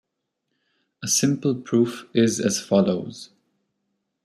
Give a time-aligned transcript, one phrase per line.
[1.03, 3.29] A simple proof is as follows.